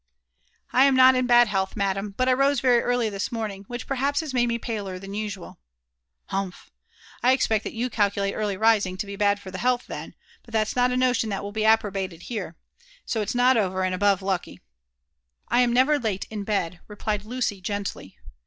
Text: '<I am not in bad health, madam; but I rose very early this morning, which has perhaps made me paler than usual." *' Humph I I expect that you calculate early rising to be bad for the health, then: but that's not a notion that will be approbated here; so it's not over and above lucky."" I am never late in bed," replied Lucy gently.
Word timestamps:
'<I 0.73 0.85
am 0.85 0.95
not 0.95 1.13
in 1.13 1.27
bad 1.27 1.47
health, 1.47 1.75
madam; 1.75 2.15
but 2.17 2.27
I 2.27 2.33
rose 2.33 2.59
very 2.59 2.81
early 2.81 3.07
this 3.07 3.31
morning, 3.31 3.65
which 3.67 3.83
has 3.83 3.87
perhaps 3.87 4.33
made 4.33 4.47
me 4.47 4.57
paler 4.57 4.97
than 4.97 5.13
usual." 5.13 5.59
*' 5.95 6.25
Humph 6.33 6.71
I 7.21 7.29
I 7.29 7.33
expect 7.33 7.63
that 7.65 7.73
you 7.75 7.87
calculate 7.87 8.33
early 8.33 8.57
rising 8.57 8.97
to 8.97 9.05
be 9.05 9.15
bad 9.15 9.39
for 9.39 9.51
the 9.51 9.59
health, 9.59 9.85
then: 9.85 10.15
but 10.41 10.53
that's 10.53 10.75
not 10.75 10.89
a 10.89 10.97
notion 10.97 11.29
that 11.29 11.43
will 11.43 11.51
be 11.51 11.67
approbated 11.67 12.23
here; 12.23 12.55
so 13.05 13.21
it's 13.21 13.35
not 13.35 13.57
over 13.57 13.83
and 13.83 13.93
above 13.93 14.23
lucky."" 14.23 14.59
I 15.49 15.61
am 15.61 15.71
never 15.71 15.99
late 15.99 16.25
in 16.31 16.45
bed," 16.45 16.79
replied 16.87 17.23
Lucy 17.23 17.61
gently. 17.61 18.17